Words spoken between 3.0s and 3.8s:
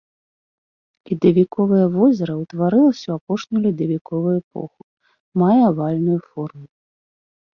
ў апошнюю